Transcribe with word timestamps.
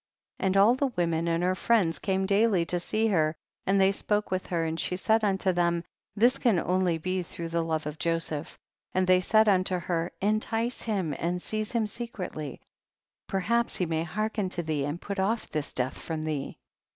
38. 0.39 0.45
And 0.47 0.57
all 0.57 0.73
the 0.73 0.91
women 0.95 1.27
and 1.27 1.43
her 1.43 1.53
friends 1.53 1.99
came 1.99 2.25
daily 2.25 2.65
to 2.65 2.79
see 2.79 3.05
her, 3.09 3.35
and 3.67 3.79
they 3.79 3.91
spoke 3.91 4.31
with 4.31 4.47
her, 4.47 4.65
and 4.65 4.79
she 4.79 4.95
said 4.95 5.23
unto 5.23 5.51
them, 5.53 5.83
tliis 6.17 6.41
can 6.41 6.57
only 6.57 6.97
be 6.97 7.21
through 7.21 7.49
the 7.49 7.61
love 7.63 7.85
of 7.85 7.99
Joseph; 7.99 8.57
and 8.95 9.05
they 9.05 9.21
said 9.21 9.47
unto 9.47 9.77
her, 9.77 10.11
entice 10.19 10.81
him 10.81 11.13
and 11.19 11.39
seize 11.39 11.73
him 11.73 11.85
secretly, 11.85 12.59
perhaps 13.27 13.75
he 13.75 13.85
may 13.85 14.01
hearken 14.03 14.49
to 14.49 14.63
thee, 14.63 14.85
and 14.85 14.99
put 14.99 15.19
off 15.19 15.47
this 15.51 15.71
death 15.71 15.99
from 15.99 16.23
thee. 16.23 16.57